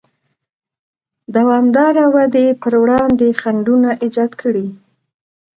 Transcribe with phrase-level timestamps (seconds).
[1.35, 4.67] دوامداره ودې پر وړاندې خنډونه ایجاد کړي.